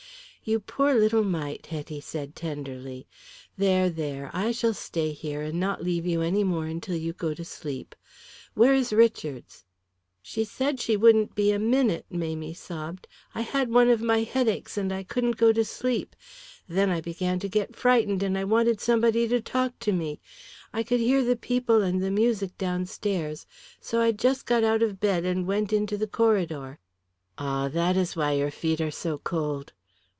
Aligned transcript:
"You 0.43 0.59
poor 0.59 0.95
little 0.95 1.23
mite," 1.23 1.67
Hetty 1.67 2.01
said 2.01 2.35
tenderly. 2.35 3.05
"There, 3.59 3.91
there. 3.91 4.31
I 4.33 4.51
shall 4.51 4.73
stay 4.73 5.11
here 5.11 5.43
and 5.43 5.59
not 5.59 5.83
leave 5.83 6.07
you 6.07 6.23
any 6.23 6.43
more 6.43 6.65
until 6.65 6.95
you 6.95 7.13
go 7.13 7.35
to 7.35 7.45
sleep. 7.45 7.95
Where 8.55 8.73
is 8.73 8.91
Richards?" 8.91 9.65
"She 10.19 10.43
said 10.43 10.79
she 10.79 10.97
wouldn't 10.97 11.35
be 11.35 11.51
a 11.51 11.59
minute," 11.59 12.07
Mamie 12.09 12.55
sobbed. 12.55 13.07
"I 13.35 13.41
had 13.41 13.69
one 13.69 13.87
of 13.91 14.01
my 14.01 14.23
headaches 14.23 14.77
and 14.79 14.91
I 14.91 15.03
couldn't 15.03 15.37
go 15.37 15.53
to 15.53 15.63
sleep. 15.63 16.15
Then 16.67 16.89
I 16.89 17.01
began 17.01 17.37
to 17.37 17.47
get 17.47 17.75
frightened 17.75 18.23
and 18.23 18.35
I 18.35 18.43
wanted 18.43 18.81
somebody 18.81 19.27
to 19.27 19.41
talk 19.41 19.77
to 19.81 19.91
me. 19.93 20.19
I 20.73 20.81
could 20.81 20.99
hear 20.99 21.23
the 21.23 21.35
people 21.35 21.83
and 21.83 22.01
the 22.01 22.09
music 22.09 22.57
downstairs, 22.57 23.45
so 23.79 24.01
I 24.01 24.11
just 24.11 24.47
got 24.47 24.63
out 24.63 24.81
of 24.81 24.99
bed 24.99 25.23
and 25.23 25.45
went 25.45 25.71
into 25.71 25.99
the 25.99 26.07
corridor." 26.07 26.79
"Ah, 27.37 27.67
that 27.69 27.95
is 27.95 28.15
why 28.15 28.31
your 28.31 28.49
feet 28.51 28.81
are 28.81 28.89
so 28.91 29.19
cold. 29.19 29.71